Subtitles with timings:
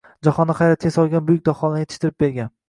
[0.27, 2.53] Jahonni hayratga solgan buyuk daholarni yetishtirib bergan